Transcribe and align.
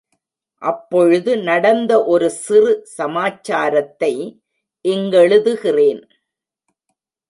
அப்பொழுது 0.61 1.31
நடந்த 1.37 1.91
ஒரு 2.05 2.29
சிறு 2.43 2.71
சமாச்சாரத்தை 2.97 4.13
இங்கெழுதுகிறேன். 4.85 6.01